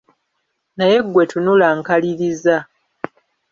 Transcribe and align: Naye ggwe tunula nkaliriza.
Naye 0.77 0.97
ggwe 1.05 1.23
tunula 1.31 1.67
nkaliriza. 1.79 2.55